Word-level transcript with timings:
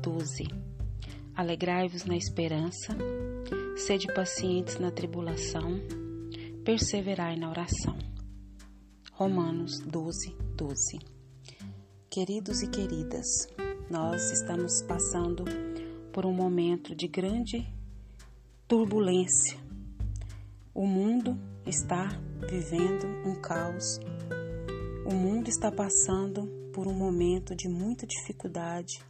12. 0.00 0.44
Alegrai-vos 1.34 2.04
na 2.04 2.16
esperança, 2.16 2.96
sede 3.76 4.06
pacientes 4.14 4.78
na 4.78 4.90
tribulação, 4.90 5.78
perseverai 6.64 7.36
na 7.36 7.50
oração. 7.50 7.96
Romanos 9.12 9.78
12, 9.80 10.34
12. 10.56 10.98
Queridos 12.08 12.62
e 12.62 12.68
queridas, 12.68 13.26
nós 13.90 14.30
estamos 14.32 14.82
passando 14.82 15.44
por 16.12 16.24
um 16.24 16.32
momento 16.32 16.94
de 16.94 17.06
grande 17.06 17.68
turbulência. 18.66 19.58
O 20.74 20.86
mundo 20.86 21.38
está 21.66 22.08
vivendo 22.48 23.06
um 23.26 23.34
caos. 23.40 24.00
O 25.04 25.14
mundo 25.14 25.48
está 25.48 25.70
passando 25.70 26.46
por 26.72 26.86
um 26.86 26.94
momento 26.94 27.54
de 27.54 27.68
muita 27.68 28.06
dificuldade, 28.06 29.04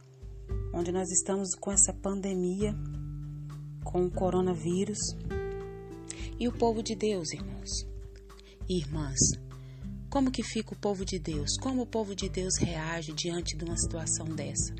onde 0.73 0.91
nós 0.91 1.09
estamos 1.09 1.55
com 1.55 1.71
essa 1.71 1.93
pandemia, 1.93 2.75
com 3.83 4.05
o 4.05 4.11
coronavírus. 4.11 4.99
E 6.39 6.47
o 6.47 6.51
povo 6.51 6.81
de 6.81 6.95
Deus, 6.95 7.31
irmãos 7.33 7.85
e 8.67 8.79
irmãs, 8.79 9.19
como 10.09 10.29
que 10.29 10.43
fica 10.43 10.73
o 10.73 10.77
povo 10.77 11.05
de 11.05 11.17
Deus? 11.19 11.57
Como 11.61 11.83
o 11.83 11.85
povo 11.85 12.13
de 12.15 12.27
Deus 12.27 12.57
reage 12.57 13.13
diante 13.13 13.55
de 13.55 13.63
uma 13.63 13.77
situação 13.77 14.25
dessa? 14.25 14.73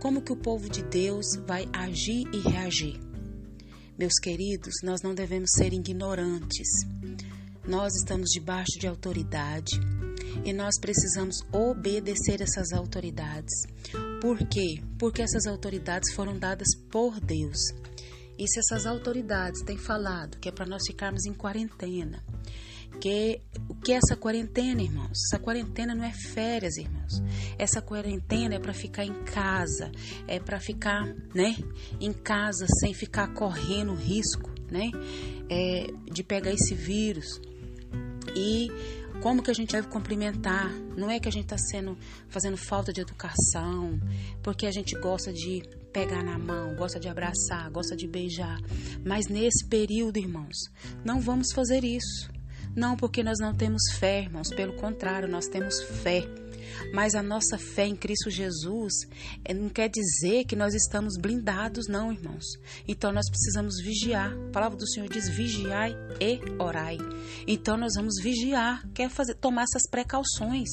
Como 0.00 0.22
que 0.22 0.32
o 0.32 0.36
povo 0.36 0.68
de 0.68 0.82
Deus 0.82 1.26
vai 1.46 1.68
agir 1.72 2.26
e 2.32 2.38
reagir? 2.38 2.98
Meus 3.98 4.14
queridos, 4.18 4.74
nós 4.82 5.02
não 5.02 5.14
devemos 5.14 5.50
ser 5.54 5.72
ignorantes. 5.72 6.68
Nós 7.68 7.94
estamos 7.94 8.30
debaixo 8.30 8.78
de 8.80 8.86
autoridade 8.86 9.78
e 10.44 10.52
nós 10.52 10.78
precisamos 10.80 11.36
obedecer 11.52 12.40
essas 12.40 12.72
autoridades. 12.72 13.52
Por 14.22 14.38
quê? 14.46 14.80
Porque 15.00 15.20
essas 15.20 15.48
autoridades 15.48 16.14
foram 16.14 16.38
dadas 16.38 16.76
por 16.92 17.18
Deus. 17.18 17.58
E 18.38 18.46
se 18.46 18.60
essas 18.60 18.86
autoridades 18.86 19.62
têm 19.62 19.76
falado 19.76 20.38
que 20.38 20.48
é 20.48 20.52
para 20.52 20.64
nós 20.64 20.84
ficarmos 20.86 21.26
em 21.26 21.34
quarentena, 21.34 22.22
que 23.00 23.40
o 23.68 23.74
que 23.74 23.92
é 23.92 23.96
essa 23.96 24.14
quarentena, 24.14 24.80
irmãos? 24.80 25.18
Essa 25.26 25.42
quarentena 25.42 25.92
não 25.92 26.04
é 26.04 26.12
férias, 26.12 26.76
irmãos. 26.76 27.20
Essa 27.58 27.82
quarentena 27.82 28.54
é 28.54 28.60
para 28.60 28.72
ficar 28.72 29.04
em 29.04 29.24
casa, 29.24 29.90
é 30.28 30.38
para 30.38 30.60
ficar, 30.60 31.04
né, 31.34 31.56
em 32.00 32.12
casa 32.12 32.64
sem 32.78 32.94
ficar 32.94 33.34
correndo 33.34 33.92
risco, 33.92 34.52
né, 34.70 34.88
é, 35.50 35.88
de 36.12 36.22
pegar 36.22 36.52
esse 36.52 36.76
vírus. 36.76 37.40
E 38.36 38.68
como 39.22 39.42
que 39.42 39.50
a 39.50 39.54
gente 39.54 39.72
deve 39.72 39.86
cumprimentar? 39.86 40.68
Não 40.96 41.08
é 41.08 41.20
que 41.20 41.28
a 41.28 41.32
gente 41.32 41.44
está 41.44 41.56
sendo 41.56 41.96
fazendo 42.28 42.56
falta 42.56 42.92
de 42.92 43.00
educação, 43.00 44.00
porque 44.42 44.66
a 44.66 44.72
gente 44.72 44.98
gosta 44.98 45.32
de 45.32 45.62
pegar 45.92 46.24
na 46.24 46.36
mão, 46.36 46.74
gosta 46.74 46.98
de 46.98 47.08
abraçar, 47.08 47.70
gosta 47.70 47.94
de 47.94 48.08
beijar. 48.08 48.58
Mas 49.06 49.28
nesse 49.28 49.64
período, 49.68 50.18
irmãos, 50.18 50.56
não 51.04 51.20
vamos 51.20 51.52
fazer 51.52 51.84
isso. 51.84 52.30
Não 52.74 52.96
porque 52.96 53.22
nós 53.22 53.38
não 53.38 53.54
temos 53.54 53.92
fé, 53.98 54.22
irmãos, 54.22 54.48
pelo 54.48 54.72
contrário, 54.74 55.28
nós 55.28 55.46
temos 55.46 55.80
fé. 56.02 56.26
Mas 56.92 57.14
a 57.14 57.22
nossa 57.22 57.58
fé 57.58 57.86
em 57.86 57.96
Cristo 57.96 58.30
Jesus 58.30 58.92
eh, 59.44 59.54
não 59.54 59.68
quer 59.68 59.88
dizer 59.88 60.44
que 60.44 60.56
nós 60.56 60.74
estamos 60.74 61.16
blindados, 61.16 61.88
não, 61.88 62.12
irmãos. 62.12 62.44
Então 62.86 63.12
nós 63.12 63.28
precisamos 63.28 63.80
vigiar. 63.82 64.32
A 64.32 64.52
palavra 64.52 64.76
do 64.76 64.88
Senhor 64.88 65.08
diz: 65.08 65.28
vigiai 65.28 65.94
e 66.20 66.40
orai. 66.60 66.98
Então 67.46 67.76
nós 67.76 67.94
vamos 67.96 68.14
vigiar, 68.22 68.86
quer 68.94 69.08
fazer, 69.10 69.34
tomar 69.34 69.62
essas 69.62 69.88
precauções. 69.90 70.68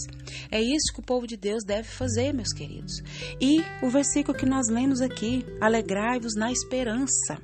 É 0.51 0.61
isso 0.61 0.93
que 0.93 0.99
o 0.99 1.05
povo 1.05 1.27
de 1.27 1.37
Deus 1.37 1.63
deve 1.63 1.87
fazer, 1.87 2.33
meus 2.33 2.53
queridos. 2.53 3.01
E 3.39 3.61
o 3.81 3.89
versículo 3.89 4.37
que 4.37 4.45
nós 4.45 4.67
lemos 4.69 5.01
aqui: 5.01 5.45
alegrai-vos 5.61 6.35
na 6.35 6.51
esperança. 6.51 7.39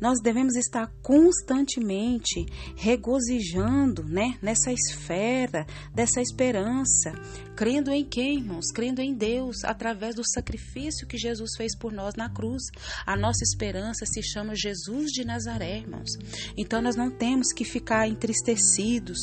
Nós 0.00 0.20
devemos 0.22 0.56
estar 0.56 0.92
constantemente 1.02 2.46
regozijando, 2.76 4.04
né, 4.04 4.36
nessa 4.42 4.72
esfera 4.72 5.66
dessa 5.94 6.20
esperança, 6.20 7.12
crendo 7.56 7.90
em 7.90 8.04
quem, 8.04 8.38
irmãos? 8.38 8.70
Crendo 8.74 9.00
em 9.00 9.14
Deus, 9.14 9.64
através 9.64 10.14
do 10.14 10.22
sacrifício 10.24 11.06
que 11.06 11.16
Jesus 11.16 11.50
fez 11.56 11.76
por 11.76 11.92
nós 11.92 12.14
na 12.14 12.28
cruz. 12.28 12.62
A 13.06 13.16
nossa 13.16 13.44
esperança 13.44 14.04
se 14.06 14.22
chama 14.22 14.54
Jesus 14.54 15.10
de 15.10 15.24
Nazaré, 15.24 15.78
irmãos. 15.78 16.10
Então 16.56 16.82
nós 16.82 16.96
não 16.96 17.10
temos 17.10 17.52
que 17.52 17.64
ficar 17.64 18.08
entristecidos, 18.08 19.18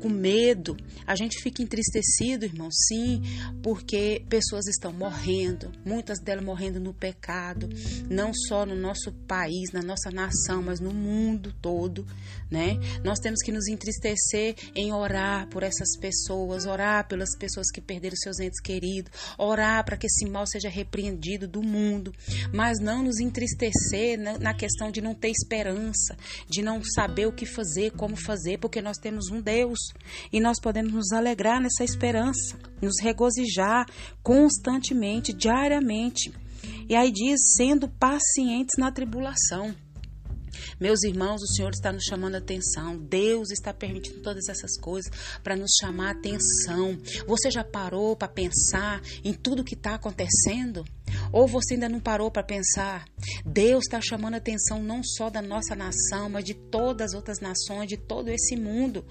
com 0.00 0.08
medo. 0.08 0.76
A 1.06 1.14
gente 1.14 1.40
fica 1.40 1.62
entristecido, 1.62 2.44
irmãos, 2.44 2.74
sim, 2.88 3.22
porque 3.62 4.24
pessoas 4.28 4.66
estão 4.66 4.92
morrendo, 4.92 5.70
muitas 5.84 6.18
delas 6.20 6.44
morrendo 6.44 6.80
no 6.80 6.92
pecado, 6.92 7.68
não 8.10 8.32
só 8.34 8.66
no 8.66 8.74
nosso 8.74 9.12
país, 9.26 9.72
na 9.72 9.82
nossa 9.86 10.10
nação, 10.10 10.62
mas 10.62 10.80
no 10.80 10.92
mundo 10.92 11.54
todo, 11.62 12.04
né? 12.50 12.78
Nós 13.04 13.18
temos 13.18 13.40
que 13.42 13.52
nos 13.52 13.68
entristecer 13.68 14.54
em 14.74 14.92
orar 14.92 15.48
por 15.48 15.62
essas 15.62 15.96
pessoas, 15.98 16.66
orar 16.66 17.06
pelas 17.08 17.36
pessoas 17.38 17.70
que 17.70 17.80
perderam 17.80 18.16
seus 18.16 18.38
entes 18.40 18.60
queridos, 18.60 19.10
orar 19.38 19.84
para 19.84 19.96
que 19.96 20.06
esse 20.06 20.28
mal 20.28 20.46
seja 20.46 20.68
repreendido 20.68 21.46
do 21.48 21.62
mundo, 21.62 22.12
mas 22.52 22.78
não 22.78 23.02
nos 23.02 23.20
entristecer 23.20 24.18
na, 24.18 24.54
questão 24.54 24.90
de 24.90 25.00
não 25.00 25.14
ter 25.14 25.30
esperança, 25.30 26.16
de 26.48 26.62
não 26.62 26.82
saber 26.82 27.26
o 27.26 27.32
que 27.32 27.46
fazer, 27.46 27.92
como 27.92 28.16
fazer, 28.16 28.58
porque 28.58 28.80
nós 28.80 28.98
temos 28.98 29.30
um 29.30 29.40
Deus 29.40 29.78
e 30.32 30.40
nós 30.40 30.60
podemos 30.60 30.92
nos 30.92 31.12
alegrar 31.12 31.60
nessa 31.60 31.84
esperança, 31.84 32.58
nos 32.80 32.94
regozijar 33.00 33.86
constantemente, 34.22 35.32
diariamente. 35.32 36.32
E 36.88 36.94
aí 36.94 37.10
diz, 37.10 37.54
sendo 37.56 37.88
pacientes 37.88 38.76
na 38.78 38.92
tribulação. 38.92 39.74
Meus 40.80 41.02
irmãos, 41.02 41.42
o 41.42 41.46
Senhor 41.46 41.70
está 41.70 41.92
nos 41.92 42.04
chamando 42.04 42.36
a 42.36 42.38
atenção. 42.38 42.96
Deus 42.96 43.50
está 43.50 43.72
permitindo 43.72 44.20
todas 44.20 44.48
essas 44.48 44.78
coisas 44.78 45.10
para 45.42 45.56
nos 45.56 45.72
chamar 45.80 46.08
a 46.08 46.10
atenção. 46.12 46.98
Você 47.26 47.50
já 47.50 47.64
parou 47.64 48.16
para 48.16 48.28
pensar 48.28 49.02
em 49.24 49.32
tudo 49.32 49.64
que 49.64 49.74
está 49.74 49.94
acontecendo? 49.94 50.84
Ou 51.36 51.46
você 51.46 51.74
ainda 51.74 51.86
não 51.86 52.00
parou 52.00 52.30
para 52.30 52.42
pensar? 52.42 53.04
Deus 53.44 53.84
está 53.84 54.00
chamando 54.00 54.32
a 54.32 54.36
atenção 54.38 54.82
não 54.82 55.02
só 55.04 55.28
da 55.28 55.42
nossa 55.42 55.76
nação, 55.76 56.30
mas 56.30 56.42
de 56.42 56.54
todas 56.54 57.10
as 57.10 57.14
outras 57.14 57.40
nações, 57.40 57.88
de 57.88 57.98
todo 57.98 58.30
esse 58.30 58.56
mundo. 58.56 59.04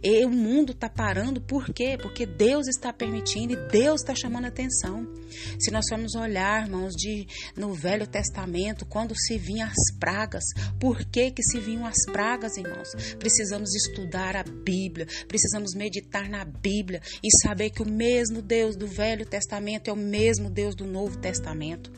E 0.00 0.24
o 0.24 0.30
mundo 0.30 0.70
está 0.70 0.88
parando 0.88 1.40
por 1.40 1.74
quê? 1.74 1.98
Porque 2.00 2.24
Deus 2.24 2.68
está 2.68 2.92
permitindo 2.92 3.54
e 3.54 3.68
Deus 3.68 4.00
está 4.00 4.14
chamando 4.14 4.44
a 4.44 4.48
atenção. 4.48 5.12
Se 5.58 5.72
nós 5.72 5.88
formos 5.88 6.14
olhar, 6.14 6.62
irmãos, 6.62 6.94
de, 6.94 7.26
no 7.56 7.74
Velho 7.74 8.06
Testamento, 8.06 8.86
quando 8.86 9.16
se 9.16 9.36
vinham 9.36 9.68
as 9.68 9.98
pragas, 9.98 10.44
por 10.78 11.04
que, 11.04 11.32
que 11.32 11.42
se 11.42 11.58
vinham 11.58 11.84
as 11.84 12.06
pragas, 12.12 12.56
irmãos? 12.56 12.90
Precisamos 13.18 13.74
estudar 13.74 14.36
a 14.36 14.44
Bíblia, 14.44 15.08
precisamos 15.26 15.74
meditar 15.74 16.28
na 16.28 16.44
Bíblia 16.44 17.02
e 17.24 17.28
saber 17.42 17.70
que 17.70 17.82
o 17.82 17.90
mesmo 17.90 18.40
Deus 18.40 18.76
do 18.76 18.86
Velho 18.86 19.26
Testamento 19.26 19.88
é 19.88 19.92
o 19.92 19.96
mesmo 19.96 20.48
Deus 20.48 20.76
do 20.76 20.84
Novo 20.84 21.18
Testamento. 21.18 21.55
Testamento. 21.56 21.90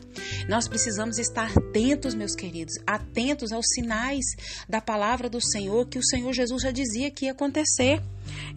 Nós 0.47 0.67
precisamos 0.67 1.19
estar 1.19 1.51
atentos, 1.55 2.15
meus 2.15 2.33
queridos, 2.33 2.75
atentos 2.87 3.51
aos 3.51 3.65
sinais 3.73 4.25
da 4.67 4.79
palavra 4.79 5.29
do 5.29 5.41
Senhor 5.41 5.85
que 5.87 5.99
o 5.99 6.03
Senhor 6.03 6.33
Jesus 6.33 6.63
já 6.63 6.71
dizia 6.71 7.11
que 7.11 7.25
ia 7.25 7.33
acontecer. 7.33 8.01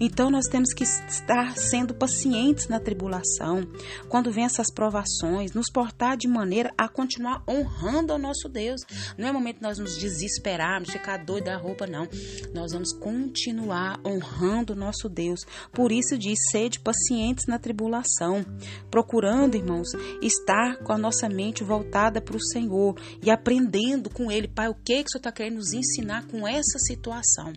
Então 0.00 0.30
nós 0.30 0.46
temos 0.46 0.72
que 0.72 0.84
estar 0.84 1.56
sendo 1.56 1.94
pacientes 1.94 2.68
na 2.68 2.80
tribulação, 2.80 3.66
quando 4.08 4.30
vem 4.30 4.44
essas 4.44 4.72
provações, 4.72 5.52
nos 5.52 5.70
portar 5.70 6.16
de 6.16 6.28
maneira 6.28 6.72
a 6.76 6.88
continuar 6.88 7.42
honrando 7.48 8.12
ao 8.12 8.18
nosso 8.18 8.48
Deus. 8.48 8.80
Não 9.16 9.28
é 9.28 9.32
momento 9.32 9.56
de 9.56 9.62
nós 9.62 9.78
nos 9.78 9.96
desesperarmos, 9.96 10.90
ficar 10.90 11.18
doido 11.24 11.44
da 11.44 11.56
roupa, 11.56 11.86
não. 11.86 12.08
Nós 12.54 12.72
vamos 12.72 12.92
continuar 12.92 14.00
honrando 14.04 14.72
o 14.72 14.76
nosso 14.76 15.08
Deus. 15.08 15.40
Por 15.72 15.92
isso 15.92 16.18
diz: 16.18 16.38
sede 16.50 16.80
pacientes 16.80 17.46
na 17.46 17.58
tribulação, 17.58 18.44
procurando, 18.90 19.56
irmãos, 19.56 19.88
estar 20.20 20.78
com 20.78 20.92
a 20.92 20.98
nossa 20.98 21.28
mente 21.28 21.64
voltada 21.64 22.20
para 22.20 22.36
o 22.36 22.42
Senhor 22.42 22.94
e 23.22 23.30
aprendendo 23.30 24.10
com 24.10 24.30
Ele, 24.30 24.48
Pai, 24.48 24.68
o 24.68 24.74
que, 24.74 25.02
que 25.02 25.08
o 25.08 25.12
Senhor 25.12 25.20
está 25.20 25.32
querendo 25.32 25.56
nos 25.56 25.72
ensinar 25.72 26.26
com 26.26 26.46
essa 26.46 26.78
situação. 26.78 27.52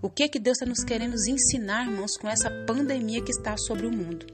O 0.00 0.08
que 0.08 0.28
que 0.28 0.38
Deus 0.38 0.56
está 0.56 0.66
nos 0.66 0.84
querendo 0.84 1.12
nos 1.12 1.26
ensinar, 1.26 1.47
irmãos, 1.56 2.16
com 2.16 2.28
essa 2.28 2.50
pandemia 2.66 3.22
que 3.22 3.30
está 3.30 3.56
sobre 3.56 3.86
o 3.86 3.90
mundo? 3.90 4.26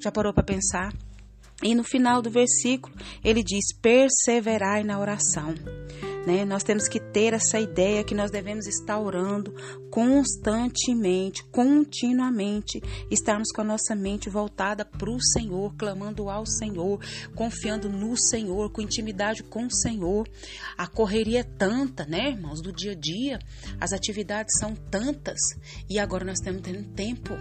Já 0.00 0.12
parou 0.12 0.32
para 0.32 0.42
pensar? 0.42 0.92
E 1.62 1.74
no 1.74 1.84
final 1.84 2.20
do 2.20 2.30
versículo, 2.30 2.94
ele 3.24 3.42
diz: 3.42 3.72
perseverai 3.80 4.84
na 4.84 4.98
oração. 4.98 5.54
Né? 6.26 6.44
Nós 6.44 6.62
temos 6.62 6.88
que 6.88 6.98
ter 6.98 7.34
essa 7.34 7.60
ideia 7.60 8.02
que 8.02 8.14
nós 8.14 8.30
devemos 8.30 8.66
estar 8.66 8.98
orando 8.98 9.54
constantemente, 9.90 11.44
continuamente, 11.44 12.82
estarmos 13.10 13.52
com 13.52 13.60
a 13.60 13.64
nossa 13.64 13.94
mente 13.94 14.30
voltada 14.30 14.84
para 14.84 15.10
o 15.10 15.20
Senhor, 15.20 15.74
clamando 15.76 16.30
ao 16.30 16.46
Senhor, 16.46 16.98
confiando 17.34 17.88
no 17.88 18.16
Senhor, 18.16 18.70
com 18.70 18.80
intimidade 18.80 19.42
com 19.42 19.66
o 19.66 19.70
Senhor. 19.70 20.28
A 20.76 20.86
correria 20.86 21.40
é 21.40 21.44
tanta, 21.44 22.04
né, 22.06 22.30
irmãos, 22.30 22.60
do 22.60 22.72
dia 22.72 22.92
a 22.92 22.96
dia, 22.96 23.38
as 23.80 23.92
atividades 23.92 24.58
são 24.58 24.74
tantas 24.74 25.40
e 25.88 25.98
agora 25.98 26.24
nós 26.24 26.38
estamos 26.38 26.62
tendo 26.62 26.84
tempo 26.94 27.34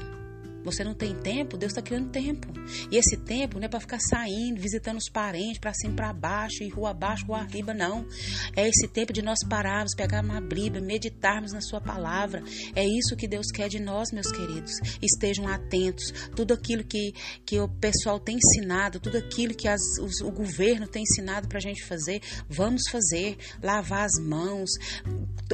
Você 0.64 0.84
não 0.84 0.94
tem 0.94 1.16
tempo? 1.16 1.58
Deus 1.58 1.72
está 1.72 1.82
criando 1.82 2.10
tempo. 2.10 2.48
E 2.92 2.98
esse 2.98 3.18
tempo 3.18 3.60
não 3.60 3.66
é 3.66 3.68
para 3.68 3.80
ficar 3.80 4.00
saindo, 4.00 4.62
visitando 4.62 4.98
os 4.98 5.10
parentes, 5.10 5.60
para 5.60 5.74
cima 5.74 5.96
para 5.96 6.14
baixo, 6.14 6.64
e 6.64 6.70
rua 6.70 6.92
abaixo, 6.92 7.26
rua 7.26 7.40
arriba, 7.40 7.74
não. 7.74 8.06
É 8.56 8.68
esse 8.68 8.88
tempo 8.88 9.12
de 9.12 9.22
nós 9.22 9.40
pararmos, 9.48 9.96
pegar 9.96 10.24
uma 10.24 10.40
Bíblia, 10.40 10.82
meditarmos 10.82 11.52
na 11.52 11.62
Sua 11.62 11.82
palavra. 11.82 12.44
É 12.76 12.86
isso 12.86 13.16
que 13.16 13.28
Deus 13.28 13.48
quer 13.48 13.68
de 13.68 13.80
nós, 13.80 14.12
meus 14.12 14.32
queridos. 14.32 14.72
Estejam 15.02 15.48
atentos. 15.48 16.12
Tudo 16.36 16.54
aquilo 16.54 16.84
que, 16.84 17.14
que 17.46 17.60
o 17.60 17.68
pessoal 17.68 18.20
tem 18.20 18.38
ensinado, 18.38 19.00
tudo 19.00 19.18
aquilo 19.18 19.54
que 19.54 19.68
as, 19.68 19.82
os, 20.02 20.22
o 20.22 20.32
governo 20.32 20.88
tem 20.88 21.04
ensinado 21.04 21.48
para 21.48 21.58
a 21.58 21.62
gente 21.62 21.84
fazer, 21.86 22.22
vamos 22.48 22.84
fazer. 22.90 23.38
Lavar 23.62 24.06
as 24.06 24.20
mãos, 24.22 24.70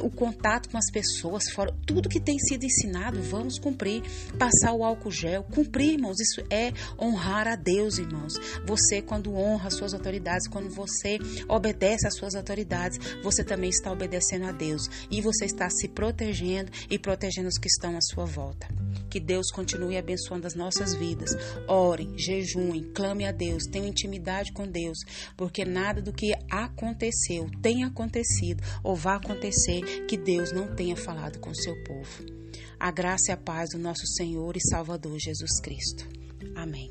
o 0.00 0.10
contato 0.10 0.68
com 0.68 0.78
as 0.78 0.90
pessoas, 0.92 1.44
fora, 1.52 1.74
tudo 1.86 2.08
que 2.08 2.20
tem 2.20 2.38
sido 2.38 2.64
ensinado, 2.64 3.20
vamos 3.22 3.58
cumprir. 3.58 4.02
Passar 4.38 4.72
o 4.72 4.84
álcool 4.84 4.99
gel, 5.08 5.44
cumprir, 5.44 5.92
irmãos, 5.92 6.18
isso 6.18 6.42
é 6.50 6.72
honrar 7.00 7.46
a 7.46 7.54
Deus, 7.54 7.98
irmãos. 7.98 8.34
Você, 8.66 9.00
quando 9.00 9.32
honra 9.32 9.68
as 9.68 9.74
suas 9.74 9.94
autoridades, 9.94 10.48
quando 10.48 10.68
você 10.68 11.18
obedece 11.48 12.08
às 12.08 12.16
suas 12.16 12.34
autoridades, 12.34 12.98
você 13.22 13.44
também 13.44 13.70
está 13.70 13.92
obedecendo 13.92 14.46
a 14.46 14.52
Deus 14.52 14.88
e 15.08 15.20
você 15.20 15.44
está 15.44 15.70
se 15.70 15.86
protegendo 15.86 16.72
e 16.90 16.98
protegendo 16.98 17.48
os 17.48 17.58
que 17.58 17.68
estão 17.68 17.96
à 17.96 18.00
sua 18.00 18.24
volta. 18.24 18.66
Que 19.08 19.20
Deus 19.20 19.50
continue 19.50 19.96
abençoando 19.96 20.46
as 20.46 20.54
nossas 20.54 20.94
vidas. 20.94 21.30
Orem, 21.68 22.16
jejuem, 22.16 22.90
clame 22.94 23.26
a 23.26 23.32
Deus, 23.32 23.64
tenham 23.64 23.88
intimidade 23.88 24.52
com 24.52 24.66
Deus, 24.66 24.98
porque 25.36 25.64
nada 25.64 26.00
do 26.00 26.12
que 26.12 26.32
aconteceu, 26.50 27.48
tem 27.62 27.84
acontecido 27.84 28.62
ou 28.82 28.96
vai 28.96 29.16
acontecer 29.16 30.06
que 30.06 30.16
Deus 30.16 30.52
não 30.52 30.74
tenha 30.74 30.96
falado 30.96 31.38
com 31.38 31.50
o 31.50 31.54
seu 31.54 31.74
povo. 31.84 32.39
A 32.80 32.90
graça 32.90 33.30
e 33.30 33.34
a 33.34 33.36
paz 33.36 33.68
do 33.70 33.78
nosso 33.78 34.06
Senhor 34.06 34.56
e 34.56 34.68
Salvador 34.70 35.18
Jesus 35.18 35.60
Cristo. 35.60 36.08
Amém. 36.56 36.90